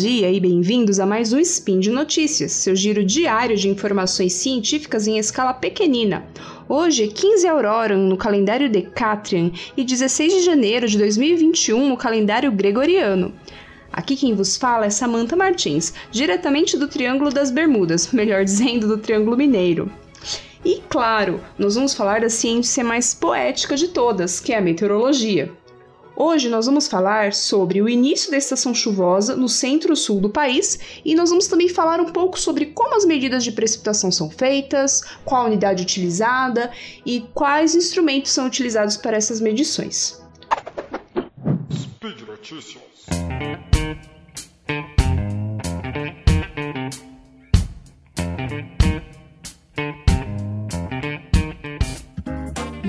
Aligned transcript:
dia 0.00 0.30
e 0.30 0.38
bem-vindos 0.38 1.00
a 1.00 1.06
mais 1.06 1.32
um 1.32 1.38
Spin 1.38 1.80
de 1.80 1.90
Notícias, 1.90 2.52
seu 2.52 2.76
giro 2.76 3.02
diário 3.02 3.56
de 3.56 3.68
informações 3.68 4.34
científicas 4.34 5.06
em 5.06 5.18
escala 5.18 5.54
pequenina. 5.54 6.26
Hoje 6.68 7.04
é 7.04 7.06
15 7.06 7.48
Auroran 7.48 7.96
no 7.96 8.16
calendário 8.16 8.68
Decatrian 8.68 9.50
e 9.74 9.82
16 9.82 10.34
de 10.34 10.42
janeiro 10.42 10.86
de 10.86 10.98
2021 10.98 11.88
no 11.88 11.96
calendário 11.96 12.52
Gregoriano. 12.52 13.32
Aqui 13.90 14.16
quem 14.16 14.34
vos 14.34 14.56
fala 14.56 14.84
é 14.84 14.90
Samantha 14.90 15.34
Martins, 15.34 15.94
diretamente 16.10 16.76
do 16.76 16.88
Triângulo 16.88 17.30
das 17.30 17.50
Bermudas, 17.50 18.08
melhor 18.12 18.44
dizendo, 18.44 18.86
do 18.86 18.98
Triângulo 18.98 19.36
Mineiro. 19.36 19.90
E 20.62 20.82
claro, 20.90 21.40
nós 21.58 21.74
vamos 21.74 21.94
falar 21.94 22.20
da 22.20 22.28
ciência 22.28 22.84
mais 22.84 23.14
poética 23.14 23.74
de 23.76 23.88
todas, 23.88 24.40
que 24.40 24.52
é 24.52 24.58
a 24.58 24.60
meteorologia. 24.60 25.50
Hoje 26.18 26.48
nós 26.48 26.64
vamos 26.64 26.88
falar 26.88 27.34
sobre 27.34 27.82
o 27.82 27.88
início 27.88 28.30
da 28.30 28.38
estação 28.38 28.72
chuvosa 28.72 29.36
no 29.36 29.50
centro-sul 29.50 30.18
do 30.18 30.30
país 30.30 30.78
e 31.04 31.14
nós 31.14 31.28
vamos 31.28 31.46
também 31.46 31.68
falar 31.68 32.00
um 32.00 32.10
pouco 32.10 32.40
sobre 32.40 32.66
como 32.66 32.96
as 32.96 33.04
medidas 33.04 33.44
de 33.44 33.52
precipitação 33.52 34.10
são 34.10 34.30
feitas, 34.30 35.02
qual 35.26 35.42
a 35.42 35.44
unidade 35.44 35.82
utilizada 35.82 36.72
e 37.04 37.20
quais 37.34 37.74
instrumentos 37.74 38.32
são 38.32 38.46
utilizados 38.46 38.96
para 38.96 39.14
essas 39.14 39.42
medições. 39.42 40.18
Speed 41.70 42.22
Notícias. 42.26 42.82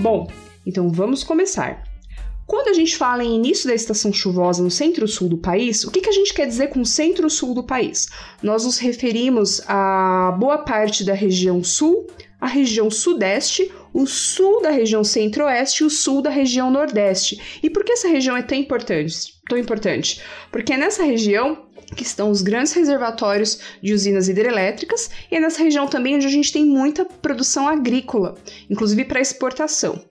Bom, 0.01 0.31
então 0.65 0.89
vamos 0.89 1.25
começar. 1.25 1.96
Quando 2.47 2.69
a 2.69 2.73
gente 2.73 2.95
fala 2.95 3.25
em 3.25 3.35
início 3.35 3.67
da 3.67 3.75
estação 3.75 4.13
chuvosa 4.13 4.63
no 4.63 4.71
centro-sul 4.71 5.27
do 5.27 5.37
país, 5.37 5.83
o 5.83 5.91
que, 5.91 5.99
que 5.99 6.09
a 6.09 6.13
gente 6.13 6.33
quer 6.33 6.47
dizer 6.47 6.67
com 6.69 6.85
centro-sul 6.85 7.53
do 7.53 7.61
país? 7.61 8.07
Nós 8.41 8.63
nos 8.63 8.77
referimos 8.77 9.61
a 9.67 10.33
boa 10.39 10.59
parte 10.59 11.03
da 11.03 11.13
região 11.13 11.61
sul, 11.61 12.07
a 12.39 12.47
região 12.47 12.89
sudeste, 12.89 13.69
o 13.93 14.07
sul 14.07 14.61
da 14.61 14.69
região 14.69 15.03
centro-oeste 15.03 15.83
e 15.83 15.85
o 15.85 15.89
sul 15.89 16.21
da 16.21 16.29
região 16.29 16.71
nordeste. 16.71 17.59
E 17.61 17.69
por 17.69 17.83
que 17.83 17.91
essa 17.91 18.07
região 18.07 18.37
é 18.37 18.41
tão 18.41 18.57
importante? 18.57 19.33
Tão 19.49 19.57
importante? 19.57 20.21
Porque 20.49 20.71
é 20.71 20.77
nessa 20.77 21.03
região 21.03 21.67
que 21.95 22.03
estão 22.03 22.29
os 22.31 22.41
grandes 22.41 22.71
reservatórios 22.73 23.59
de 23.81 23.93
usinas 23.93 24.29
hidrelétricas, 24.29 25.09
e 25.31 25.35
é 25.35 25.39
nessa 25.39 25.63
região 25.63 25.87
também 25.87 26.15
onde 26.15 26.27
a 26.27 26.29
gente 26.29 26.51
tem 26.51 26.65
muita 26.65 27.05
produção 27.05 27.67
agrícola, 27.67 28.35
inclusive 28.69 29.05
para 29.05 29.21
exportação. 29.21 30.01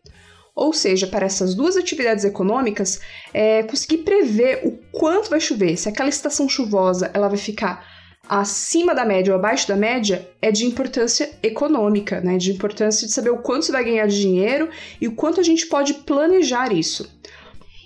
Ou 0.56 0.72
seja, 0.72 1.06
para 1.06 1.26
essas 1.26 1.54
duas 1.54 1.76
atividades 1.76 2.24
econômicas, 2.24 2.98
é, 3.34 3.62
conseguir 3.64 3.98
prever 3.98 4.62
o 4.64 4.72
quanto 4.90 5.28
vai 5.28 5.38
chover, 5.38 5.76
se 5.76 5.86
aquela 5.86 6.08
estação 6.08 6.48
chuvosa 6.48 7.10
ela 7.12 7.28
vai 7.28 7.36
ficar 7.36 7.86
acima 8.26 8.94
da 8.94 9.04
média 9.04 9.32
ou 9.32 9.38
abaixo 9.38 9.68
da 9.68 9.76
média, 9.76 10.28
é 10.40 10.50
de 10.50 10.64
importância 10.64 11.30
econômica, 11.42 12.20
né? 12.22 12.38
De 12.38 12.50
importância 12.50 13.06
de 13.06 13.12
saber 13.12 13.30
o 13.30 13.38
quanto 13.38 13.66
você 13.66 13.72
vai 13.72 13.84
ganhar 13.84 14.06
de 14.06 14.18
dinheiro 14.18 14.70
e 14.98 15.06
o 15.06 15.14
quanto 15.14 15.40
a 15.40 15.44
gente 15.44 15.66
pode 15.66 15.92
planejar 15.92 16.72
isso. 16.72 17.06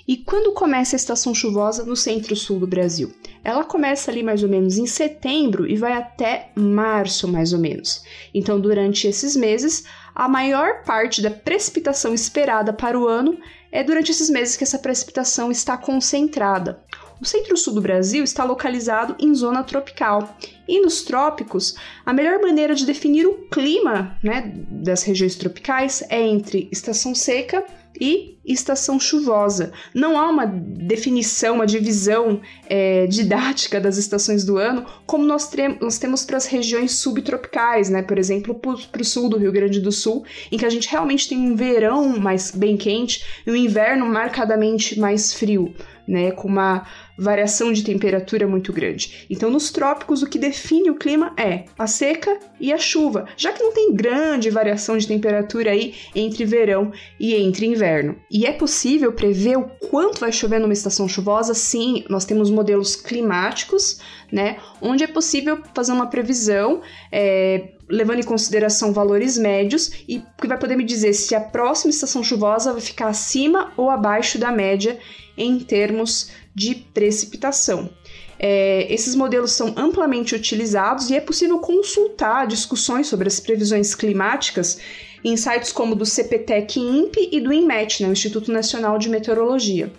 E 0.09 0.17
quando 0.17 0.53
começa 0.53 0.97
a 0.97 0.99
estação 0.99 1.35
chuvosa 1.35 1.85
no 1.85 1.95
centro-sul 1.95 2.59
do 2.59 2.67
Brasil? 2.67 3.13
Ela 3.45 3.65
começa 3.65 4.11
ali 4.11 4.23
mais 4.23 4.43
ou 4.43 4.49
menos 4.49 4.77
em 4.77 4.87
setembro 4.87 5.67
e 5.69 5.77
vai 5.77 5.93
até 5.93 6.51
março, 6.57 7.29
mais 7.29 7.53
ou 7.53 7.59
menos. 7.59 8.03
Então, 8.35 8.61
durante 8.61 9.07
esses 9.07 9.37
meses, 9.37 9.85
a 10.21 10.29
maior 10.29 10.83
parte 10.85 11.23
da 11.23 11.31
precipitação 11.31 12.13
esperada 12.13 12.75
para 12.75 13.01
o 13.01 13.09
ano 13.09 13.39
é 13.73 13.83
durante 13.83 14.11
esses 14.11 14.29
meses 14.29 14.55
que 14.55 14.63
essa 14.63 14.79
precipitação 14.79 15.51
está 15.51 15.79
concentrada. 15.79 16.79
O 17.19 17.25
centro-sul 17.25 17.73
do 17.73 17.81
Brasil 17.81 18.23
está 18.23 18.45
localizado 18.45 19.17
em 19.19 19.35
zona 19.35 19.65
tropical. 19.65 20.37
E 20.69 20.79
nos 20.83 21.01
trópicos, 21.01 21.75
a 22.05 22.13
melhor 22.13 22.39
maneira 22.39 22.75
de 22.75 22.85
definir 22.85 23.27
o 23.27 23.49
clima 23.49 24.19
né, 24.23 24.53
das 24.71 25.05
regiões 25.05 25.37
tropicais 25.37 26.05
é 26.11 26.21
entre 26.21 26.69
estação 26.71 27.15
seca 27.15 27.65
e 28.01 28.39
estação 28.45 28.99
chuvosa. 28.99 29.73
Não 29.95 30.19
há 30.19 30.29
uma 30.29 30.47
definição, 30.47 31.57
uma 31.57 31.67
divisão 31.67 32.41
é, 32.67 33.07
didática 33.07 33.79
das 33.81 33.99
estações 33.99 34.45
do 34.45 34.57
ano, 34.57 34.87
como 35.07 35.25
nós, 35.25 35.49
nós 35.81 35.99
temos 35.99 36.25
para 36.25 36.39
as 36.39 36.47
regiões 36.47 36.93
subtropicais, 36.93 37.91
né? 37.91 38.03
Por 38.03 38.19
exemplo, 38.19 38.55
para 38.55 39.03
o 39.03 39.05
sul 39.05 39.29
do 39.29 39.37
Rio 39.37 39.53
Grande 39.53 39.81
do 39.81 39.93
Sul, 39.93 40.25
em 40.51 40.57
que 40.57 40.65
a 40.65 40.71
gente 40.71 40.89
realmente 40.89 41.29
tem 41.29 41.39
um 41.39 41.55
verão 41.55 42.19
mais 42.19 42.51
bem 42.51 42.77
quente 42.77 43.25
e 43.47 43.51
um 43.51 43.57
inverno 43.57 44.07
marcadamente 44.07 44.99
mais 44.99 45.35
frio, 45.35 45.75
né? 46.11 46.33
Com 46.33 46.49
uma 46.49 46.85
variação 47.17 47.73
de 47.73 47.85
temperatura 47.85 48.49
muito 48.49 48.73
grande. 48.73 49.27
Então, 49.31 49.49
nos 49.49 49.71
trópicos, 49.71 50.23
o 50.23 50.27
que 50.27 50.39
define 50.39 50.91
o 50.91 50.97
clima 50.97 51.33
é 51.37 51.65
a 51.79 51.87
seca 51.87 52.37
e 52.59 52.73
a 52.73 52.79
chuva, 52.79 53.27
já 53.37 53.53
que 53.53 53.63
não 53.63 53.73
tem 53.73 53.95
grande 53.95 54.51
variação 54.51 54.99
de 54.99 55.07
temperatura 55.07 55.71
aí 55.71 55.95
entre 56.15 56.45
verão 56.45 56.91
e 57.19 57.35
entre 57.35 57.67
inverno. 57.67 58.17
E 58.31 58.45
é 58.45 58.53
possível 58.53 59.13
prever 59.13 59.57
o 59.57 59.71
quanto 59.89 60.19
vai 60.19 60.33
chover 60.33 60.59
numa 60.59 60.73
estação 60.73 61.09
chuvosa? 61.09 61.55
Sim, 61.55 62.05
nós 62.09 62.25
temos 62.25 62.51
modelos 62.51 62.97
climáticos, 62.97 64.01
né, 64.33 64.57
onde 64.81 65.05
é 65.05 65.07
possível 65.07 65.61
fazer 65.75 65.93
uma 65.93 66.07
previsão. 66.07 66.81
É, 67.13 67.69
levando 67.91 68.21
em 68.21 68.25
consideração 68.25 68.93
valores 68.93 69.37
médios 69.37 69.91
e 70.09 70.23
que 70.41 70.47
vai 70.47 70.59
poder 70.59 70.77
me 70.77 70.85
dizer 70.85 71.13
se 71.13 71.35
a 71.35 71.41
próxima 71.41 71.91
estação 71.91 72.23
chuvosa 72.23 72.73
vai 72.73 72.81
ficar 72.81 73.09
acima 73.09 73.73
ou 73.77 73.91
abaixo 73.91 74.39
da 74.39 74.53
média 74.53 74.99
em 75.37 75.59
termos 75.59 76.31
de 76.55 76.75
precipitação. 76.75 77.91
É, 78.39 78.87
esses 78.93 79.15
modelos 79.15 79.53
são 79.53 79.75
amplamente 79.77 80.35
utilizados 80.35 81.11
e 81.11 81.17
é 81.17 81.21
possível 81.21 81.59
consultar 81.59 82.47
discussões 82.47 83.07
sobre 83.07 83.29
as 83.29 83.39
previsões 83.39 83.95
climáticas 83.95 84.79
em 85.23 85.37
sites 85.37 85.73
como 85.73 85.95
do 85.95 86.07
CPTEC 86.07 86.81
INPE 86.81 87.29
e 87.33 87.41
do 87.41 87.53
INMET, 87.53 88.03
né, 88.03 88.09
o 88.09 88.13
Instituto 88.13 88.51
Nacional 88.51 88.99
de 88.99 89.11
Meteorologia. 89.11 89.93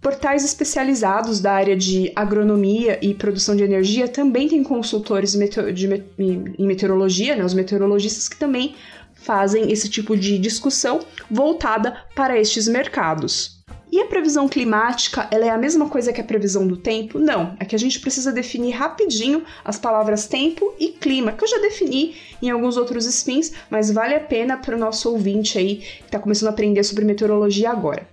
Portais 0.00 0.44
especializados 0.44 1.40
da 1.40 1.52
área 1.52 1.76
de 1.76 2.12
agronomia 2.14 2.98
e 3.02 3.14
produção 3.14 3.56
de 3.56 3.64
energia 3.64 4.06
também 4.06 4.48
têm 4.48 4.62
consultores 4.62 5.34
em 5.34 6.64
meteorologia, 6.66 7.34
né, 7.34 7.44
os 7.44 7.52
meteorologistas 7.52 8.28
que 8.28 8.36
também 8.36 8.76
fazem 9.14 9.72
esse 9.72 9.88
tipo 9.88 10.16
de 10.16 10.38
discussão 10.38 11.00
voltada 11.28 12.04
para 12.14 12.38
estes 12.38 12.68
mercados. 12.68 13.58
E 13.90 14.00
a 14.00 14.06
previsão 14.06 14.48
climática, 14.48 15.26
ela 15.30 15.46
é 15.46 15.48
a 15.48 15.56
mesma 15.56 15.88
coisa 15.88 16.12
que 16.12 16.20
a 16.20 16.24
previsão 16.24 16.66
do 16.66 16.76
tempo? 16.76 17.18
Não, 17.18 17.56
é 17.58 17.64
que 17.64 17.74
a 17.74 17.78
gente 17.78 17.98
precisa 18.00 18.30
definir 18.30 18.72
rapidinho 18.72 19.42
as 19.64 19.78
palavras 19.78 20.26
tempo 20.26 20.74
e 20.78 20.88
clima, 20.88 21.32
que 21.32 21.42
eu 21.42 21.48
já 21.48 21.58
defini 21.58 22.14
em 22.40 22.50
alguns 22.50 22.76
outros 22.76 23.06
spins, 23.06 23.52
mas 23.70 23.90
vale 23.90 24.14
a 24.14 24.20
pena 24.20 24.58
para 24.58 24.76
o 24.76 24.78
nosso 24.78 25.10
ouvinte 25.10 25.58
aí 25.58 25.76
que 25.76 26.04
está 26.04 26.18
começando 26.18 26.48
a 26.48 26.52
aprender 26.52 26.84
sobre 26.84 27.04
meteorologia 27.04 27.70
agora. 27.70 28.06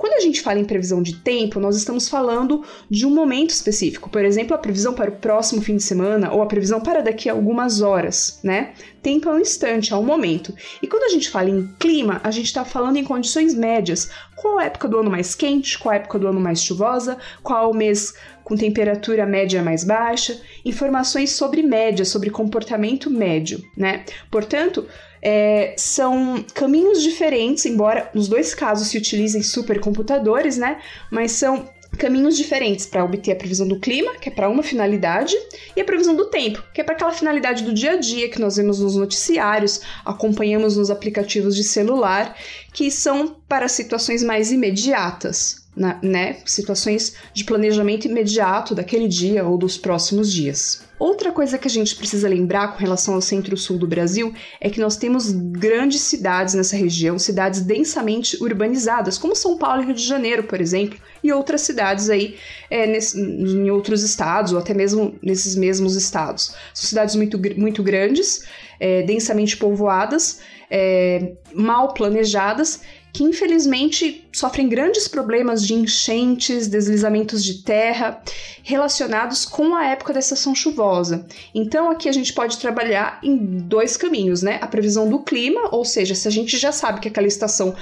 Quando 0.00 0.14
a 0.14 0.20
gente 0.20 0.40
fala 0.40 0.58
em 0.58 0.64
previsão 0.64 1.02
de 1.02 1.16
tempo, 1.16 1.60
nós 1.60 1.76
estamos 1.76 2.08
falando 2.08 2.64
de 2.88 3.04
um 3.04 3.10
momento 3.10 3.50
específico, 3.50 4.08
por 4.08 4.24
exemplo, 4.24 4.54
a 4.54 4.58
previsão 4.58 4.94
para 4.94 5.10
o 5.10 5.16
próximo 5.16 5.60
fim 5.60 5.76
de 5.76 5.82
semana 5.82 6.32
ou 6.32 6.40
a 6.40 6.46
previsão 6.46 6.80
para 6.80 7.02
daqui 7.02 7.28
a 7.28 7.34
algumas 7.34 7.82
horas, 7.82 8.40
né? 8.42 8.72
Tempo 9.02 9.28
é 9.28 9.32
um 9.34 9.38
instante, 9.38 9.92
é 9.92 9.96
um 9.96 10.02
momento. 10.02 10.54
E 10.82 10.86
quando 10.86 11.02
a 11.02 11.10
gente 11.10 11.28
fala 11.28 11.50
em 11.50 11.66
clima, 11.78 12.18
a 12.24 12.30
gente 12.30 12.46
está 12.46 12.64
falando 12.64 12.96
em 12.96 13.04
condições 13.04 13.54
médias. 13.54 14.10
Qual 14.36 14.58
a 14.58 14.64
época 14.64 14.88
do 14.88 14.96
ano 14.96 15.10
mais 15.10 15.34
quente? 15.34 15.78
Qual 15.78 15.92
a 15.92 15.96
época 15.96 16.18
do 16.18 16.28
ano 16.28 16.40
mais 16.40 16.62
chuvosa? 16.62 17.18
Qual 17.42 17.70
o 17.70 17.76
mês 17.76 18.14
com 18.42 18.56
temperatura 18.56 19.26
média 19.26 19.62
mais 19.62 19.84
baixa? 19.84 20.40
Informações 20.64 21.32
sobre 21.32 21.62
média, 21.62 22.06
sobre 22.06 22.30
comportamento 22.30 23.10
médio, 23.10 23.62
né? 23.76 24.06
Portanto, 24.30 24.86
é, 25.22 25.74
são 25.76 26.44
caminhos 26.54 27.02
diferentes, 27.02 27.66
embora 27.66 28.10
nos 28.14 28.28
dois 28.28 28.54
casos 28.54 28.88
se 28.88 28.98
utilizem 28.98 29.42
supercomputadores, 29.42 30.56
né? 30.56 30.80
Mas 31.10 31.32
são 31.32 31.68
caminhos 31.98 32.36
diferentes 32.36 32.86
para 32.86 33.04
obter 33.04 33.32
a 33.32 33.36
previsão 33.36 33.66
do 33.66 33.78
clima, 33.78 34.14
que 34.16 34.28
é 34.28 34.32
para 34.32 34.48
uma 34.48 34.62
finalidade, 34.62 35.34
e 35.76 35.80
a 35.80 35.84
previsão 35.84 36.14
do 36.14 36.26
tempo, 36.26 36.62
que 36.72 36.80
é 36.80 36.84
para 36.84 36.94
aquela 36.94 37.12
finalidade 37.12 37.64
do 37.64 37.74
dia 37.74 37.92
a 37.92 37.96
dia 37.96 38.28
que 38.30 38.40
nós 38.40 38.56
vemos 38.56 38.80
nos 38.80 38.96
noticiários, 38.96 39.80
acompanhamos 40.04 40.76
nos 40.76 40.90
aplicativos 40.90 41.54
de 41.54 41.64
celular, 41.64 42.36
que 42.72 42.90
são 42.90 43.36
para 43.48 43.68
situações 43.68 44.22
mais 44.22 44.50
imediatas, 44.52 45.59
né? 46.02 46.36
Situações 46.44 47.14
de 47.32 47.44
planejamento 47.44 48.06
imediato 48.06 48.74
daquele 48.74 49.08
dia 49.08 49.46
ou 49.46 49.56
dos 49.56 49.78
próximos 49.78 50.32
dias. 50.32 50.82
Outra 50.98 51.32
coisa 51.32 51.56
que 51.56 51.66
a 51.66 51.70
gente 51.70 51.96
precisa 51.96 52.28
lembrar 52.28 52.74
com 52.74 52.78
relação 52.78 53.14
ao 53.14 53.22
centro-sul 53.22 53.78
do 53.78 53.86
Brasil 53.86 54.34
é 54.60 54.68
que 54.68 54.78
nós 54.78 54.98
temos 54.98 55.32
grandes 55.32 56.02
cidades 56.02 56.52
nessa 56.52 56.76
região, 56.76 57.18
cidades 57.18 57.62
densamente 57.62 58.36
urbanizadas, 58.42 59.16
como 59.16 59.34
São 59.34 59.56
Paulo 59.56 59.82
e 59.82 59.86
Rio 59.86 59.94
de 59.94 60.06
Janeiro, 60.06 60.42
por 60.42 60.60
exemplo, 60.60 60.98
e 61.24 61.32
outras 61.32 61.62
cidades 61.62 62.10
aí 62.10 62.36
é, 62.68 62.86
nesse, 62.86 63.18
em 63.18 63.70
outros 63.70 64.02
estados, 64.02 64.52
ou 64.52 64.58
até 64.58 64.74
mesmo 64.74 65.18
nesses 65.22 65.56
mesmos 65.56 65.96
estados. 65.96 66.54
São 66.74 66.86
cidades 66.86 67.14
muito, 67.14 67.40
muito 67.56 67.82
grandes, 67.82 68.44
é, 68.78 69.02
densamente 69.02 69.56
povoadas, 69.56 70.40
é, 70.70 71.32
mal 71.54 71.94
planejadas 71.94 72.82
que 73.12 73.24
infelizmente 73.24 74.28
sofrem 74.32 74.68
grandes 74.68 75.08
problemas 75.08 75.66
de 75.66 75.74
enchentes, 75.74 76.68
deslizamentos 76.68 77.44
de 77.44 77.62
terra 77.62 78.22
relacionados 78.62 79.44
com 79.44 79.74
a 79.74 79.86
época 79.86 80.12
da 80.12 80.20
estação 80.20 80.54
chuvosa. 80.54 81.26
Então 81.54 81.90
aqui 81.90 82.08
a 82.08 82.12
gente 82.12 82.32
pode 82.32 82.58
trabalhar 82.58 83.18
em 83.22 83.36
dois 83.36 83.96
caminhos, 83.96 84.42
né? 84.42 84.58
A 84.60 84.66
previsão 84.66 85.08
do 85.08 85.20
clima, 85.20 85.68
ou 85.72 85.84
seja, 85.84 86.14
se 86.14 86.28
a 86.28 86.30
gente 86.30 86.56
já 86.56 86.72
sabe 86.72 87.00
que 87.00 87.08
aquela 87.08 87.26
estação 87.26 87.74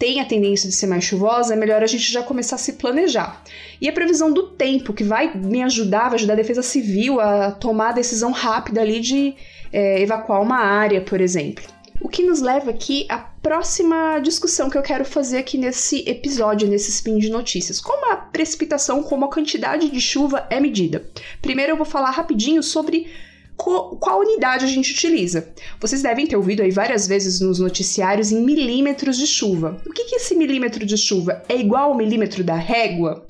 tem 0.00 0.18
a 0.18 0.24
tendência 0.24 0.66
de 0.66 0.74
ser 0.74 0.86
mais 0.86 1.04
chuvosa, 1.04 1.52
é 1.52 1.56
melhor 1.56 1.82
a 1.82 1.86
gente 1.86 2.10
já 2.10 2.22
começar 2.22 2.56
a 2.56 2.58
se 2.58 2.72
planejar. 2.72 3.42
E 3.78 3.86
a 3.86 3.92
previsão 3.92 4.32
do 4.32 4.44
tempo, 4.44 4.94
que 4.94 5.04
vai 5.04 5.30
me 5.36 5.62
ajudar, 5.62 6.08
vai 6.08 6.14
ajudar 6.14 6.32
a 6.32 6.36
Defesa 6.36 6.62
Civil 6.62 7.20
a 7.20 7.50
tomar 7.50 7.90
a 7.90 7.92
decisão 7.92 8.32
rápida 8.32 8.80
ali 8.80 8.98
de 8.98 9.34
é, 9.70 10.00
evacuar 10.00 10.40
uma 10.40 10.56
área, 10.56 11.02
por 11.02 11.20
exemplo. 11.20 11.62
O 12.00 12.08
que 12.08 12.22
nos 12.22 12.40
leva 12.40 12.70
aqui 12.70 13.04
à 13.08 13.18
próxima 13.18 14.18
discussão 14.20 14.70
que 14.70 14.78
eu 14.78 14.82
quero 14.82 15.04
fazer 15.04 15.38
aqui 15.38 15.58
nesse 15.58 16.08
episódio, 16.08 16.66
nesse 16.66 16.90
spin 16.90 17.18
de 17.18 17.28
notícias. 17.28 17.78
Como 17.80 18.10
a 18.10 18.16
precipitação, 18.16 19.02
como 19.02 19.26
a 19.26 19.30
quantidade 19.30 19.90
de 19.90 20.00
chuva 20.00 20.46
é 20.48 20.58
medida? 20.58 21.06
Primeiro 21.42 21.72
eu 21.72 21.76
vou 21.76 21.84
falar 21.84 22.10
rapidinho 22.10 22.62
sobre 22.62 23.06
qual 23.54 24.20
unidade 24.20 24.64
a 24.64 24.68
gente 24.68 24.92
utiliza. 24.92 25.52
Vocês 25.78 26.00
devem 26.00 26.26
ter 26.26 26.36
ouvido 26.36 26.62
aí 26.62 26.70
várias 26.70 27.06
vezes 27.06 27.40
nos 27.40 27.58
noticiários 27.58 28.32
em 28.32 28.42
milímetros 28.42 29.18
de 29.18 29.26
chuva. 29.26 29.80
O 29.86 29.92
que 29.92 30.14
é 30.14 30.16
esse 30.16 30.34
milímetro 30.34 30.86
de 30.86 30.96
chuva? 30.96 31.42
É 31.48 31.56
igual 31.56 31.90
ao 31.90 31.96
milímetro 31.96 32.42
da 32.42 32.54
régua? 32.54 33.26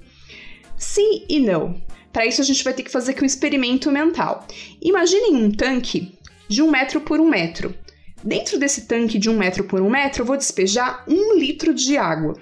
Sim 0.77 1.25
e 1.29 1.41
não. 1.41 1.81
Para 2.13 2.27
isso 2.27 2.41
a 2.41 2.45
gente 2.45 2.63
vai 2.63 2.73
ter 2.73 2.85
que 2.85 2.91
fazer 2.91 3.13
aqui 3.13 3.23
um 3.23 3.27
experimento 3.27 3.91
mental. 3.91 4.47
Imaginem 4.81 5.35
um 5.35 5.51
tanque 5.51 6.13
de 6.49 6.63
um 6.63 6.71
metro 6.71 7.01
por 7.01 7.19
um 7.19 7.29
metro. 7.29 7.75
Dentro 8.23 8.59
desse 8.59 8.87
tanque 8.87 9.19
de 9.19 9.31
um 9.31 9.39
metro 9.39 9.65
por 9.65 9.81
um 9.81 9.89
metro, 9.89 10.23
eu 10.23 10.27
vou 10.27 10.37
despejar 10.37 11.05
um 11.09 11.39
litro 11.39 11.73
de 11.73 11.97
água. 11.97 12.35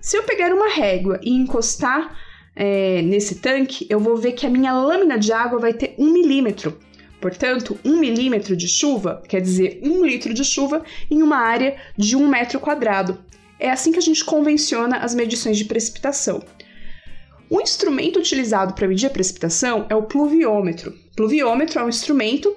Se 0.00 0.16
eu 0.16 0.24
pegar 0.24 0.52
uma 0.52 0.68
régua 0.68 1.20
e 1.22 1.30
encostar 1.30 2.16
é, 2.56 3.00
nesse 3.02 3.36
tanque, 3.36 3.86
eu 3.88 4.00
vou 4.00 4.16
ver 4.16 4.32
que 4.32 4.44
a 4.44 4.50
minha 4.50 4.72
lâmina 4.72 5.18
de 5.18 5.32
água 5.32 5.58
vai 5.58 5.72
ter 5.72 5.94
um 5.98 6.12
milímetro. 6.12 6.78
Portanto, 7.20 7.78
um 7.84 7.98
milímetro 7.98 8.56
de 8.56 8.66
chuva 8.66 9.22
quer 9.28 9.40
dizer 9.40 9.80
um 9.84 10.04
litro 10.04 10.34
de 10.34 10.44
chuva 10.44 10.82
em 11.10 11.22
uma 11.22 11.36
área 11.36 11.76
de 11.96 12.16
um 12.16 12.26
metro 12.26 12.58
quadrado. 12.58 13.18
É 13.58 13.70
assim 13.70 13.92
que 13.92 13.98
a 13.98 14.02
gente 14.02 14.24
convenciona 14.24 14.98
as 14.98 15.14
medições 15.14 15.58
de 15.58 15.66
precipitação. 15.66 16.42
O 17.48 17.60
instrumento 17.60 18.18
utilizado 18.18 18.74
para 18.74 18.88
medir 18.88 19.06
a 19.06 19.10
precipitação 19.10 19.86
é 19.90 19.94
o 19.94 20.04
pluviômetro. 20.04 20.94
Pluviômetro 21.14 21.78
é 21.78 21.84
um 21.84 21.88
instrumento 21.88 22.54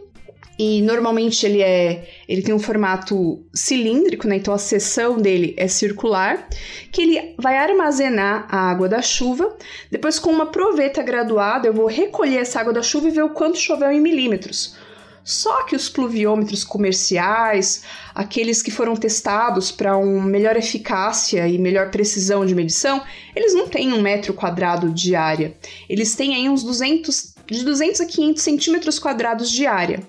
e 0.64 0.82
normalmente 0.82 1.46
ele 1.46 1.62
é 1.62 2.08
ele 2.28 2.42
tem 2.42 2.56
um 2.56 2.60
formato 2.60 3.44
cilíndrico, 3.54 4.28
né? 4.28 4.38
Então 4.38 4.54
a 4.54 4.58
seção 4.58 5.18
dele 5.18 5.54
é 5.58 5.68
circular, 5.68 6.48
que 6.90 7.02
ele 7.02 7.36
vai 7.38 7.58
armazenar 7.58 8.48
a 8.50 8.70
água 8.72 8.88
da 8.88 9.02
chuva. 9.02 9.58
Depois 9.92 10.20
com 10.20 10.32
uma 10.32 10.46
proveta 10.46 11.04
graduada, 11.04 11.68
eu 11.68 11.74
vou 11.74 11.88
recolher 11.88 12.38
essa 12.38 12.62
água 12.62 12.72
da 12.72 12.82
chuva 12.82 13.10
e 13.10 13.12
ver 13.12 13.24
o 13.24 13.32
quanto 13.32 13.58
choveu 13.58 13.92
em 13.92 14.00
milímetros. 14.00 14.78
Só 15.22 15.64
que 15.64 15.76
os 15.76 15.90
pluviômetros 15.90 16.64
comerciais, 16.64 17.84
aqueles 18.16 18.62
que 18.62 18.72
foram 18.72 18.96
testados 18.96 19.72
para 19.72 19.98
uma 19.98 20.26
melhor 20.26 20.56
eficácia 20.56 21.48
e 21.48 21.58
melhor 21.58 21.92
precisão 21.92 22.46
de 22.46 22.56
medição, 22.56 23.02
eles 23.36 23.54
não 23.54 23.68
têm 23.68 23.94
um 23.94 24.02
metro 24.02 24.34
quadrado 24.34 24.92
de 24.92 25.16
área. 25.16 25.56
Eles 25.90 26.16
têm 26.16 26.36
aí 26.36 26.50
uns 26.50 26.64
200, 26.64 27.36
de 27.48 27.64
200 27.64 28.02
a 28.02 28.06
500 28.06 28.44
centímetros 28.44 29.00
quadrados 29.00 29.50
de 29.50 29.66
área. 29.66 30.02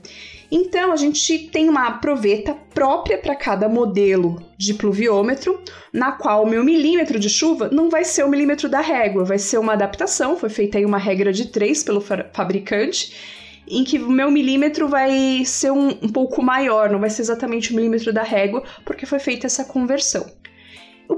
Então 0.50 0.92
a 0.92 0.96
gente 0.96 1.38
tem 1.50 1.68
uma 1.68 1.90
proveta 1.98 2.54
própria 2.74 3.18
para 3.18 3.34
cada 3.34 3.68
modelo 3.68 4.42
de 4.56 4.74
pluviômetro, 4.74 5.60
na 5.92 6.12
qual 6.12 6.44
o 6.44 6.48
meu 6.48 6.62
milímetro 6.62 7.18
de 7.18 7.28
chuva 7.28 7.68
não 7.70 7.88
vai 7.88 8.04
ser 8.04 8.24
o 8.24 8.28
milímetro 8.28 8.68
da 8.68 8.80
régua, 8.80 9.24
vai 9.24 9.38
ser 9.38 9.58
uma 9.58 9.72
adaptação, 9.72 10.36
foi 10.36 10.48
feita 10.48 10.78
aí 10.78 10.84
uma 10.84 10.98
regra 10.98 11.32
de 11.32 11.46
3 11.46 11.82
pelo 11.82 12.00
fabricante, 12.00 13.14
em 13.66 13.82
que 13.82 13.98
o 13.98 14.10
meu 14.10 14.30
milímetro 14.30 14.88
vai 14.88 15.42
ser 15.44 15.72
um, 15.72 15.88
um 15.88 16.08
pouco 16.08 16.42
maior, 16.42 16.90
não 16.90 17.00
vai 17.00 17.10
ser 17.10 17.22
exatamente 17.22 17.72
o 17.72 17.76
milímetro 17.76 18.12
da 18.12 18.22
régua, 18.22 18.62
porque 18.84 19.06
foi 19.06 19.18
feita 19.18 19.46
essa 19.46 19.64
conversão. 19.64 20.26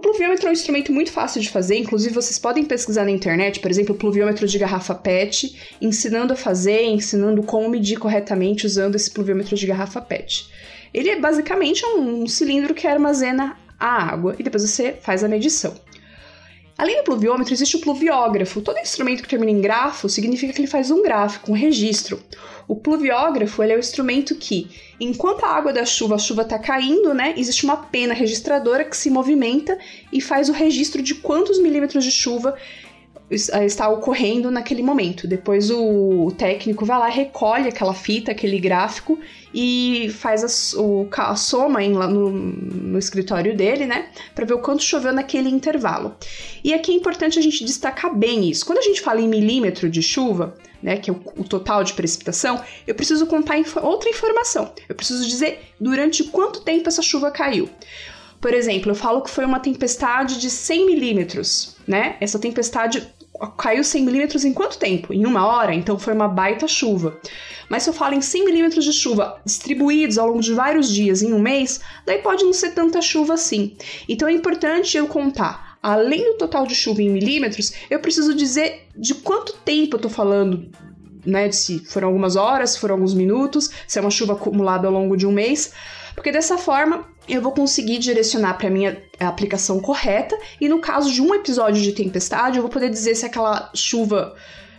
Pluviômetro 0.06 0.46
é 0.46 0.50
um 0.50 0.52
instrumento 0.52 0.92
muito 0.92 1.10
fácil 1.10 1.40
de 1.40 1.50
fazer, 1.50 1.78
inclusive 1.78 2.14
vocês 2.14 2.38
podem 2.38 2.64
pesquisar 2.64 3.04
na 3.04 3.10
internet, 3.10 3.58
por 3.58 3.68
exemplo, 3.68 3.92
pluviômetro 3.92 4.46
de 4.46 4.56
garrafa 4.56 4.94
PET, 4.94 5.60
ensinando 5.82 6.32
a 6.32 6.36
fazer, 6.36 6.84
ensinando 6.84 7.42
como 7.42 7.68
medir 7.68 7.98
corretamente 7.98 8.64
usando 8.66 8.94
esse 8.94 9.10
pluviômetro 9.10 9.56
de 9.56 9.66
garrafa 9.66 10.00
PET. 10.00 10.48
Ele 10.94 11.10
é 11.10 11.18
basicamente 11.18 11.84
um 11.84 12.24
cilindro 12.28 12.72
que 12.72 12.86
armazena 12.86 13.56
a 13.80 14.12
água 14.12 14.36
e 14.38 14.44
depois 14.44 14.62
você 14.62 14.92
faz 14.92 15.24
a 15.24 15.28
medição. 15.28 15.74
Além 16.78 16.98
do 16.98 17.04
pluviômetro, 17.04 17.54
existe 17.54 17.76
o 17.76 17.80
pluviógrafo. 17.80 18.60
Todo 18.60 18.78
instrumento 18.78 19.22
que 19.22 19.28
termina 19.28 19.50
em 19.50 19.62
grafo 19.62 20.10
significa 20.10 20.52
que 20.52 20.60
ele 20.60 20.68
faz 20.68 20.90
um 20.90 21.02
gráfico, 21.02 21.50
um 21.50 21.54
registro. 21.54 22.22
O 22.68 22.76
pluviógrafo 22.76 23.62
é 23.62 23.74
o 23.74 23.78
instrumento 23.78 24.34
que, 24.34 24.68
enquanto 25.00 25.44
a 25.44 25.56
água 25.56 25.72
da 25.72 25.86
chuva, 25.86 26.16
a 26.16 26.18
chuva 26.18 26.42
está 26.42 26.58
caindo, 26.58 27.14
né, 27.14 27.32
existe 27.36 27.64
uma 27.64 27.78
pena 27.78 28.12
registradora 28.12 28.84
que 28.84 28.96
se 28.96 29.08
movimenta 29.08 29.78
e 30.12 30.20
faz 30.20 30.50
o 30.50 30.52
registro 30.52 31.00
de 31.00 31.14
quantos 31.14 31.58
milímetros 31.58 32.04
de 32.04 32.10
chuva 32.10 32.54
está 33.30 33.88
ocorrendo 33.88 34.50
naquele 34.50 34.82
momento. 34.82 35.26
Depois 35.26 35.70
o 35.70 36.32
técnico 36.38 36.84
vai 36.84 36.98
lá, 36.98 37.08
recolhe 37.08 37.68
aquela 37.68 37.94
fita, 37.94 38.30
aquele 38.30 38.58
gráfico 38.58 39.18
e 39.52 40.08
faz 40.10 40.44
a, 40.74 40.80
o, 40.80 41.08
a 41.16 41.34
soma 41.34 41.82
em, 41.82 41.92
lá 41.92 42.06
no, 42.06 42.30
no 42.30 42.98
escritório 42.98 43.56
dele, 43.56 43.86
né? 43.86 44.10
Para 44.34 44.44
ver 44.44 44.54
o 44.54 44.60
quanto 44.60 44.82
choveu 44.82 45.12
naquele 45.12 45.48
intervalo. 45.48 46.14
E 46.62 46.72
aqui 46.72 46.92
é 46.92 46.94
importante 46.94 47.38
a 47.38 47.42
gente 47.42 47.64
destacar 47.64 48.14
bem 48.14 48.48
isso. 48.48 48.64
Quando 48.64 48.78
a 48.78 48.82
gente 48.82 49.00
fala 49.00 49.20
em 49.20 49.28
milímetro 49.28 49.90
de 49.90 50.02
chuva, 50.02 50.54
né, 50.82 50.96
que 50.98 51.10
é 51.10 51.12
o, 51.12 51.20
o 51.38 51.44
total 51.44 51.82
de 51.82 51.94
precipitação, 51.94 52.62
eu 52.86 52.94
preciso 52.94 53.26
contar 53.26 53.58
inf 53.58 53.76
outra 53.78 54.08
informação. 54.08 54.72
Eu 54.88 54.94
preciso 54.94 55.26
dizer 55.26 55.60
durante 55.80 56.22
quanto 56.24 56.60
tempo 56.60 56.88
essa 56.88 57.02
chuva 57.02 57.30
caiu. 57.30 57.68
Por 58.40 58.52
exemplo, 58.52 58.90
eu 58.90 58.94
falo 58.94 59.22
que 59.22 59.30
foi 59.30 59.44
uma 59.44 59.60
tempestade 59.60 60.38
de 60.38 60.50
100 60.50 60.86
milímetros, 60.86 61.76
né? 61.86 62.16
Essa 62.20 62.38
tempestade 62.38 63.06
caiu 63.56 63.84
100 63.84 64.04
milímetros 64.04 64.44
em 64.44 64.52
quanto 64.52 64.78
tempo? 64.78 65.12
Em 65.12 65.26
uma 65.26 65.46
hora, 65.46 65.74
então 65.74 65.98
foi 65.98 66.14
uma 66.14 66.28
baita 66.28 66.66
chuva. 66.66 67.18
Mas 67.68 67.82
se 67.82 67.90
eu 67.90 67.94
falo 67.94 68.14
em 68.14 68.20
100 68.20 68.44
milímetros 68.44 68.84
de 68.84 68.92
chuva 68.92 69.40
distribuídos 69.44 70.18
ao 70.18 70.28
longo 70.28 70.40
de 70.40 70.54
vários 70.54 70.88
dias 70.92 71.22
em 71.22 71.32
um 71.32 71.38
mês, 71.38 71.80
daí 72.04 72.18
pode 72.18 72.44
não 72.44 72.52
ser 72.52 72.70
tanta 72.70 73.02
chuva 73.02 73.34
assim. 73.34 73.76
Então 74.08 74.28
é 74.28 74.32
importante 74.32 74.96
eu 74.96 75.06
contar. 75.06 75.76
Além 75.82 76.24
do 76.32 76.38
total 76.38 76.66
de 76.66 76.74
chuva 76.74 77.02
em 77.02 77.10
milímetros, 77.10 77.72
eu 77.90 78.00
preciso 78.00 78.34
dizer 78.34 78.88
de 78.96 79.14
quanto 79.14 79.52
tempo 79.58 79.96
eu 79.96 80.00
tô 80.00 80.08
falando 80.08 80.70
né, 81.24 81.50
se 81.50 81.80
foram 81.80 82.08
algumas 82.08 82.36
horas, 82.36 82.70
se 82.70 82.78
foram 82.78 82.94
alguns 82.94 83.12
minutos, 83.12 83.70
se 83.86 83.98
é 83.98 84.00
uma 84.00 84.10
chuva 84.10 84.34
acumulada 84.34 84.86
ao 84.86 84.92
longo 84.92 85.16
de 85.16 85.26
um 85.26 85.32
mês, 85.32 85.72
porque 86.14 86.30
dessa 86.32 86.56
forma 86.56 87.04
eu 87.28 87.42
vou 87.42 87.52
conseguir 87.52 87.98
direcionar 87.98 88.54
para 88.54 88.70
minha 88.70 89.02
aplicação 89.18 89.80
correta 89.80 90.38
e 90.60 90.68
no 90.68 90.80
caso 90.80 91.12
de 91.12 91.20
um 91.20 91.34
episódio 91.34 91.82
de 91.82 91.92
tempestade, 91.92 92.56
eu 92.56 92.62
vou 92.62 92.70
poder 92.70 92.90
dizer 92.90 93.14
se 93.14 93.26
aquela 93.26 93.70
chuva 93.74 94.34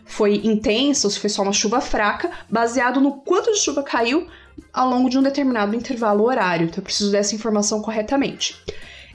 foi 0.06 0.36
intensa 0.44 1.08
ou 1.08 1.12
se 1.12 1.20
foi 1.20 1.30
só 1.30 1.44
uma 1.44 1.54
chuva 1.54 1.82
fraca, 1.82 2.32
baseado 2.50 3.02
no 3.02 3.18
quanto 3.22 3.52
de 3.52 3.60
chuva 3.60 3.84
caiu 3.84 4.28
ao 4.74 4.90
longo 4.90 5.10
de 5.10 5.18
um 5.18 5.22
determinado 5.22 5.76
intervalo 5.76 6.24
horário. 6.24 6.66
Então 6.66 6.80
eu 6.80 6.84
preciso 6.84 7.12
dessa 7.12 7.36
informação 7.36 7.82
corretamente. 7.82 8.56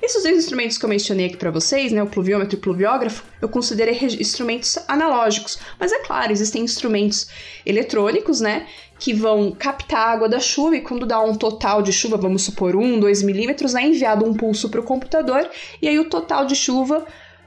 Esses 0.02 0.24
dois 0.24 0.36
instrumentos 0.36 0.76
que 0.76 0.84
eu 0.84 0.88
mencionei 0.88 1.26
aqui 1.26 1.36
para 1.36 1.52
vocês, 1.52 1.92
né, 1.92 2.02
o 2.02 2.08
pluviômetro 2.08 2.56
e 2.56 2.58
o 2.58 2.60
pluviógrafo, 2.60 3.22
eu 3.40 3.48
considerei 3.48 3.96
instrumentos 4.20 4.76
analógicos, 4.88 5.60
mas 5.78 5.92
é 5.92 6.00
claro, 6.00 6.32
existem 6.32 6.64
instrumentos 6.64 7.28
eletrônicos, 7.64 8.40
né, 8.40 8.66
que 9.02 9.12
vão 9.12 9.50
captar 9.50 9.98
a 9.98 10.12
água 10.12 10.28
da 10.28 10.38
chuva 10.38 10.76
e 10.76 10.80
quando 10.80 11.04
dá 11.04 11.20
um 11.20 11.34
total 11.34 11.82
de 11.82 11.92
chuva, 11.92 12.16
vamos 12.16 12.42
supor 12.42 12.76
1, 12.76 13.00
2 13.00 13.24
milímetros, 13.24 13.74
é 13.74 13.82
enviado 13.82 14.24
um 14.24 14.32
pulso 14.32 14.70
para 14.70 14.78
o 14.78 14.84
computador 14.84 15.50
e 15.82 15.88
aí 15.88 15.98
o 15.98 16.08
total 16.08 16.46
de 16.46 16.54
chuva 16.54 17.04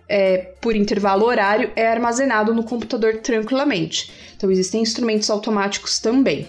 é, 0.10 0.50
por 0.60 0.76
intervalo 0.76 1.26
horário 1.26 1.72
é 1.74 1.88
armazenado 1.88 2.54
no 2.54 2.62
computador 2.62 3.20
tranquilamente. 3.22 4.12
Então 4.36 4.52
existem 4.52 4.82
instrumentos 4.82 5.30
automáticos 5.30 5.98
também. 5.98 6.46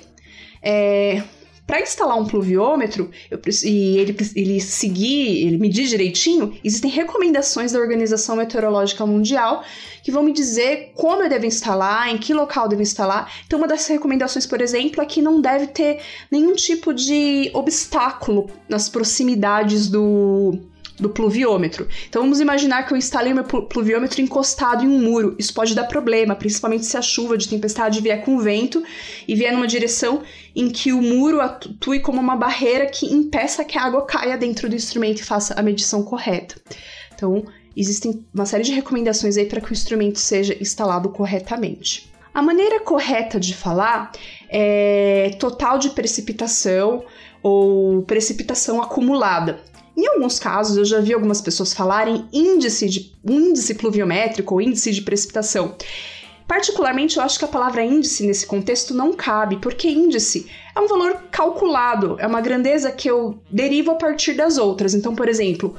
É, 0.60 1.22
para 1.66 1.80
instalar 1.80 2.16
um 2.16 2.24
pluviômetro 2.24 3.10
eu, 3.30 3.40
e 3.64 3.98
ele, 3.98 4.16
ele 4.36 4.60
seguir, 4.60 5.46
ele 5.46 5.58
medir 5.58 5.86
direitinho, 5.86 6.56
existem 6.62 6.90
recomendações 6.90 7.72
da 7.72 7.80
Organização 7.80 8.36
Meteorológica 8.36 9.04
Mundial 9.04 9.64
que 10.02 10.12
vão 10.12 10.22
me 10.22 10.32
dizer 10.32 10.92
como 10.94 11.22
eu 11.22 11.28
devo 11.28 11.46
instalar, 11.46 12.08
em 12.08 12.16
que 12.16 12.32
local 12.32 12.68
devo 12.68 12.80
instalar. 12.80 13.32
Então, 13.44 13.58
uma 13.58 13.66
dessas 13.66 13.88
recomendações, 13.88 14.46
por 14.46 14.60
exemplo, 14.60 15.02
é 15.02 15.04
que 15.04 15.20
não 15.20 15.40
deve 15.40 15.66
ter 15.66 16.00
nenhum 16.30 16.54
tipo 16.54 16.94
de 16.94 17.50
obstáculo 17.52 18.48
nas 18.68 18.88
proximidades 18.88 19.88
do, 19.88 20.60
do 20.98 21.10
pluviômetro. 21.10 21.86
Então 22.08 22.22
vamos 22.22 22.40
imaginar 22.40 22.84
que 22.84 22.92
eu 22.92 22.96
instalei 22.96 23.32
meu 23.32 23.44
pluviômetro 23.44 24.20
encostado 24.20 24.84
em 24.84 24.88
um 24.88 25.02
muro. 25.02 25.34
Isso 25.38 25.52
pode 25.52 25.74
dar 25.74 25.84
problema, 25.84 26.34
principalmente 26.34 26.86
se 26.86 26.96
a 26.96 27.02
chuva 27.02 27.36
de 27.36 27.48
tempestade 27.48 28.00
vier 28.00 28.24
com 28.24 28.38
vento 28.38 28.82
e 29.26 29.34
vier 29.34 29.52
numa 29.52 29.66
direção 29.66 30.22
em 30.54 30.70
que 30.70 30.92
o 30.92 31.02
muro 31.02 31.40
atue 31.40 32.00
como 32.00 32.20
uma 32.20 32.36
barreira 32.36 32.86
que 32.86 33.06
impeça 33.06 33.64
que 33.64 33.78
a 33.78 33.84
água 33.84 34.06
caia 34.06 34.38
dentro 34.38 34.68
do 34.68 34.74
instrumento 34.74 35.20
e 35.20 35.24
faça 35.24 35.54
a 35.54 35.62
medição 35.62 36.02
correta. 36.02 36.56
Então, 37.14 37.44
existem 37.76 38.24
uma 38.32 38.46
série 38.46 38.64
de 38.64 38.72
recomendações 38.72 39.36
aí 39.36 39.46
para 39.46 39.60
que 39.60 39.70
o 39.70 39.72
instrumento 39.72 40.18
seja 40.18 40.56
instalado 40.60 41.10
corretamente. 41.10 42.10
A 42.32 42.42
maneira 42.42 42.80
correta 42.80 43.40
de 43.40 43.54
falar 43.54 44.12
é 44.48 45.34
total 45.38 45.78
de 45.78 45.90
precipitação 45.90 47.04
ou 47.42 48.02
precipitação 48.02 48.82
acumulada. 48.82 49.60
Em 49.96 50.06
alguns 50.06 50.38
casos, 50.38 50.76
eu 50.76 50.84
já 50.84 51.00
vi 51.00 51.14
algumas 51.14 51.40
pessoas 51.40 51.72
falarem 51.72 52.28
índice 52.32 52.88
de 52.88 53.12
índice 53.24 53.74
pluviométrico 53.74 54.54
ou 54.54 54.60
índice 54.60 54.92
de 54.92 55.00
precipitação. 55.00 55.74
Particularmente, 56.46 57.16
eu 57.16 57.22
acho 57.22 57.38
que 57.38 57.44
a 57.44 57.48
palavra 57.48 57.82
índice 57.82 58.24
nesse 58.24 58.46
contexto 58.46 58.94
não 58.94 59.12
cabe, 59.12 59.56
porque 59.56 59.88
índice 59.88 60.48
é 60.76 60.80
um 60.80 60.86
valor 60.86 61.24
calculado, 61.30 62.16
é 62.20 62.26
uma 62.26 62.40
grandeza 62.40 62.92
que 62.92 63.10
eu 63.10 63.38
derivo 63.50 63.90
a 63.90 63.96
partir 63.96 64.34
das 64.34 64.56
outras. 64.56 64.94
Então, 64.94 65.14
por 65.14 65.28
exemplo, 65.28 65.74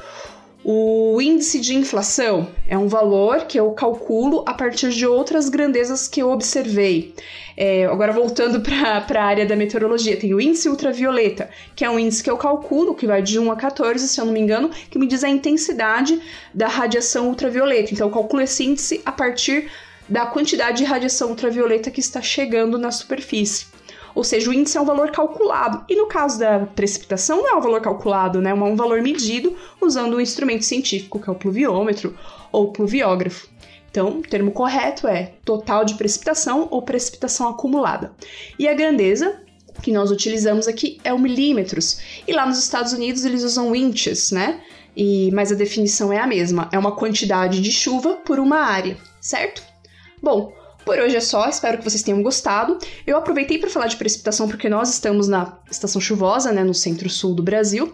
o 0.70 1.22
índice 1.22 1.62
de 1.62 1.74
inflação 1.74 2.50
é 2.68 2.78
um 2.78 2.90
valor 2.90 3.46
que 3.46 3.58
eu 3.58 3.72
calculo 3.72 4.44
a 4.46 4.54
partir 4.54 4.90
de 4.90 5.08
outras 5.08 5.48
grandezas 5.48 6.10
que 6.10 6.22
eu 6.22 6.30
observei. 6.30 7.16
É, 7.56 7.86
agora, 7.86 8.12
voltando 8.12 8.60
para 8.60 9.22
a 9.22 9.24
área 9.24 9.46
da 9.46 9.56
meteorologia, 9.56 10.18
tem 10.18 10.34
o 10.34 10.42
índice 10.42 10.68
ultravioleta, 10.68 11.50
que 11.74 11.86
é 11.86 11.90
um 11.90 11.98
índice 11.98 12.22
que 12.22 12.30
eu 12.30 12.36
calculo, 12.36 12.96
que 12.96 13.08
vai 13.08 13.22
de 13.22 13.40
1 13.40 13.50
a 13.50 13.56
14, 13.56 14.10
se 14.10 14.20
eu 14.20 14.26
não 14.26 14.34
me 14.34 14.42
engano, 14.42 14.70
que 14.92 15.00
me 15.00 15.08
diz 15.08 15.24
a 15.24 15.30
intensidade 15.30 16.22
da 16.54 16.68
radiação 16.68 17.30
ultravioleta. 17.30 17.94
Então, 17.94 18.08
eu 18.08 18.14
calculo 18.14 18.42
esse 18.42 18.66
índice 18.66 19.02
a 19.06 19.12
partir 19.14 19.72
da 20.10 20.26
quantidade 20.26 20.80
de 20.80 20.84
radiação 20.84 21.30
ultravioleta 21.30 21.90
que 21.90 22.02
está 22.02 22.22
chegando 22.22 22.78
na 22.78 22.92
superfície. 22.92 23.77
Ou 24.18 24.24
seja, 24.24 24.50
o 24.50 24.54
índice 24.54 24.76
é 24.76 24.82
um 24.82 24.86
valor 24.86 25.12
calculado. 25.12 25.86
E 25.88 25.96
no 25.96 26.08
caso 26.08 26.40
da 26.40 26.66
precipitação, 26.66 27.38
não 27.38 27.50
é 27.50 27.56
um 27.56 27.62
valor 27.62 27.80
calculado, 27.82 28.42
né? 28.42 28.50
É 28.50 28.54
um 28.56 28.76
valor 28.76 29.00
medido 29.00 29.56
usando 29.80 30.16
um 30.16 30.20
instrumento 30.20 30.66
científico, 30.66 31.20
que 31.20 31.30
é 31.30 31.32
o 31.32 31.36
pluviômetro 31.36 32.18
ou 32.52 32.72
pluviógrafo. 32.72 33.48
Então, 33.92 34.18
o 34.18 34.22
termo 34.24 34.50
correto 34.50 35.08
é 35.08 35.34
total 35.46 35.86
de 35.86 35.94
precipitação 35.94 36.68
ou 36.72 36.82
precipitação 36.82 37.48
acumulada. 37.48 38.12
E 38.58 38.68
a 38.68 38.74
grandeza 38.74 39.40
que 39.84 39.92
nós 39.92 40.10
utilizamos 40.10 40.68
aqui 40.68 41.00
é 41.04 41.14
o 41.14 41.20
milímetros. 41.20 42.00
E 42.28 42.34
lá 42.34 42.44
nos 42.44 42.58
Estados 42.58 42.94
Unidos 42.94 43.24
eles 43.24 43.44
usam 43.44 43.76
inches, 43.76 44.32
né? 44.32 44.62
E, 44.96 45.30
mas 45.32 45.52
a 45.52 45.56
definição 45.56 46.12
é 46.12 46.18
a 46.18 46.26
mesma, 46.26 46.68
é 46.72 46.80
uma 46.80 46.96
quantidade 46.96 47.62
de 47.62 47.72
chuva 47.72 48.16
por 48.26 48.40
uma 48.40 48.62
área, 48.62 48.98
certo? 49.22 49.62
Bom, 50.24 50.52
por 50.88 50.98
hoje 50.98 51.18
é 51.18 51.20
só, 51.20 51.50
espero 51.50 51.78
que 51.78 51.84
vocês 51.84 52.02
tenham 52.02 52.24
gostado. 52.24 52.80
Eu 53.06 53.18
aproveitei 53.18 53.58
para 53.58 53.70
falar 53.70 53.88
de 53.88 53.98
precipitação 53.98 54.48
porque 54.48 54.70
nós 54.70 54.90
estamos 54.90 55.28
na 55.28 55.60
estação 55.70 56.00
chuvosa, 56.00 56.50
né, 56.54 56.64
no 56.64 56.74
centro-sul 56.74 57.36
do 57.36 57.44
Brasil. 57.44 57.94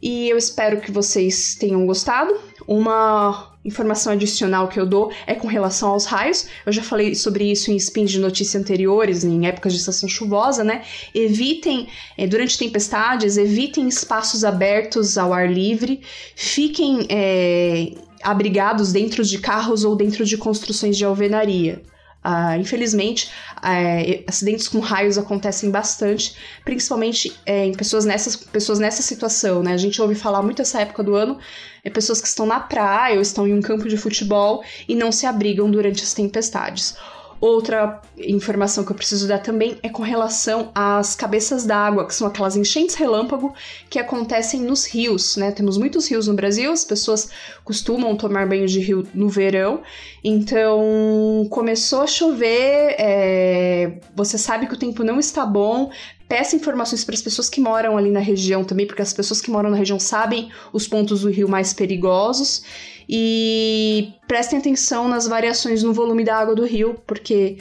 E 0.00 0.30
eu 0.30 0.38
espero 0.38 0.80
que 0.80 0.90
vocês 0.90 1.54
tenham 1.56 1.86
gostado. 1.86 2.34
Uma 2.66 3.52
informação 3.62 4.14
adicional 4.14 4.66
que 4.66 4.80
eu 4.80 4.86
dou 4.86 5.12
é 5.26 5.34
com 5.34 5.46
relação 5.46 5.90
aos 5.90 6.06
raios. 6.06 6.46
Eu 6.64 6.72
já 6.72 6.82
falei 6.82 7.14
sobre 7.14 7.52
isso 7.52 7.70
em 7.70 7.76
spins 7.76 8.10
de 8.10 8.18
notícias 8.18 8.60
anteriores, 8.60 9.24
em 9.24 9.46
épocas 9.46 9.74
de 9.74 9.80
estação 9.80 10.08
chuvosa, 10.08 10.64
né? 10.64 10.82
Evitem, 11.14 11.86
é, 12.16 12.26
durante 12.26 12.56
tempestades, 12.56 13.36
evitem 13.36 13.86
espaços 13.86 14.42
abertos 14.42 15.18
ao 15.18 15.34
ar 15.34 15.52
livre. 15.52 16.00
Fiquem 16.34 17.06
é, 17.10 17.92
abrigados 18.22 18.90
dentro 18.90 19.22
de 19.22 19.38
carros 19.38 19.84
ou 19.84 19.94
dentro 19.94 20.24
de 20.24 20.38
construções 20.38 20.96
de 20.96 21.04
alvenaria. 21.04 21.91
Uh, 22.24 22.60
infelizmente, 22.60 23.30
uh, 23.58 24.24
acidentes 24.28 24.68
com 24.68 24.78
raios 24.78 25.18
acontecem 25.18 25.72
bastante, 25.72 26.36
principalmente 26.64 27.32
é, 27.44 27.66
em 27.66 27.72
pessoas 27.72 28.04
nessa, 28.04 28.38
pessoas 28.52 28.78
nessa 28.78 29.02
situação, 29.02 29.60
né? 29.60 29.72
A 29.72 29.76
gente 29.76 30.00
ouve 30.00 30.14
falar 30.14 30.40
muito 30.40 30.62
essa 30.62 30.80
época 30.80 31.02
do 31.02 31.16
ano, 31.16 31.38
é 31.82 31.90
pessoas 31.90 32.20
que 32.20 32.28
estão 32.28 32.46
na 32.46 32.60
praia 32.60 33.16
ou 33.16 33.22
estão 33.22 33.46
em 33.46 33.52
um 33.52 33.60
campo 33.60 33.88
de 33.88 33.96
futebol 33.96 34.62
e 34.88 34.94
não 34.94 35.10
se 35.10 35.26
abrigam 35.26 35.68
durante 35.68 36.04
as 36.04 36.14
tempestades. 36.14 36.96
Outra 37.42 38.00
informação 38.16 38.84
que 38.84 38.92
eu 38.92 38.94
preciso 38.94 39.26
dar 39.26 39.40
também 39.40 39.76
é 39.82 39.88
com 39.88 40.00
relação 40.00 40.70
às 40.72 41.16
cabeças 41.16 41.66
d'água, 41.66 42.06
que 42.06 42.14
são 42.14 42.28
aquelas 42.28 42.56
enchentes 42.56 42.94
relâmpago 42.94 43.52
que 43.90 43.98
acontecem 43.98 44.60
nos 44.60 44.86
rios, 44.86 45.36
né? 45.36 45.50
Temos 45.50 45.76
muitos 45.76 46.08
rios 46.08 46.28
no 46.28 46.34
Brasil, 46.34 46.70
as 46.70 46.84
pessoas 46.84 47.30
costumam 47.64 48.16
tomar 48.16 48.46
banho 48.46 48.68
de 48.68 48.78
rio 48.78 49.04
no 49.12 49.28
verão, 49.28 49.82
então 50.22 51.44
começou 51.50 52.02
a 52.02 52.06
chover, 52.06 52.94
é... 52.96 53.98
você 54.14 54.38
sabe 54.38 54.68
que 54.68 54.74
o 54.74 54.78
tempo 54.78 55.02
não 55.02 55.18
está 55.18 55.44
bom, 55.44 55.90
peça 56.32 56.56
informações 56.56 57.04
para 57.04 57.14
as 57.14 57.20
pessoas 57.20 57.50
que 57.50 57.60
moram 57.60 57.94
ali 57.94 58.10
na 58.10 58.18
região 58.18 58.64
também, 58.64 58.86
porque 58.86 59.02
as 59.02 59.12
pessoas 59.12 59.38
que 59.38 59.50
moram 59.50 59.68
na 59.68 59.76
região 59.76 60.00
sabem 60.00 60.50
os 60.72 60.88
pontos 60.88 61.20
do 61.20 61.28
rio 61.28 61.46
mais 61.46 61.74
perigosos 61.74 62.64
e 63.06 64.14
prestem 64.26 64.58
atenção 64.58 65.06
nas 65.08 65.28
variações 65.28 65.82
no 65.82 65.92
volume 65.92 66.24
da 66.24 66.34
água 66.38 66.54
do 66.54 66.64
rio, 66.64 66.98
porque 67.06 67.58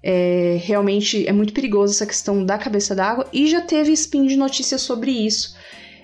é, 0.00 0.56
realmente 0.62 1.26
é 1.26 1.32
muito 1.32 1.52
perigoso 1.52 1.94
essa 1.94 2.06
questão 2.06 2.46
da 2.46 2.56
cabeça 2.56 2.94
d'água 2.94 3.26
e 3.32 3.48
já 3.48 3.60
teve 3.60 3.90
spin 3.90 4.28
de 4.28 4.36
notícias 4.36 4.82
sobre 4.82 5.10
isso. 5.10 5.56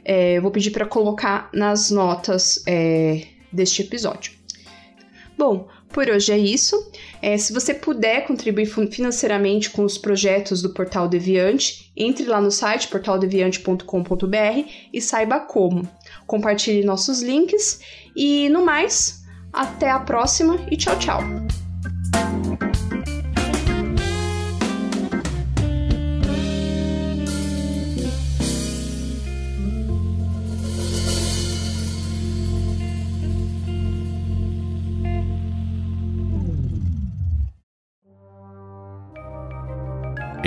É, 0.05 0.41
vou 0.41 0.51
pedir 0.51 0.73
para 0.73 0.87
colocar 0.87 1.49
nas 1.55 1.89
notas 1.89 2.65
é, 2.67 3.29
deste 3.53 3.83
episódio. 3.83 4.33
Bom, 5.39 5.69
por 5.99 6.09
hoje 6.09 6.31
é 6.31 6.39
isso. 6.39 6.93
É, 7.21 7.37
se 7.37 7.53
você 7.53 7.75
puder 7.75 8.25
contribuir 8.25 8.67
financeiramente 8.67 9.69
com 9.69 9.83
os 9.83 9.99
projetos 9.99 10.63
do 10.63 10.73
Portal 10.73 11.09
Deviante, 11.09 11.91
entre 11.97 12.25
lá 12.25 12.41
no 12.41 12.53
site 12.53 12.87
portaldeviante.com.br 12.87 14.71
e 14.93 15.01
saiba 15.01 15.41
como. 15.41 15.89
Compartilhe 16.25 16.85
nossos 16.85 17.21
links 17.21 17.81
e 18.15 18.49
no 18.49 18.65
mais, 18.65 19.25
até 19.53 19.91
a 19.91 19.99
próxima 19.99 20.65
e 20.71 20.77
tchau, 20.77 20.97
tchau! 21.01 21.21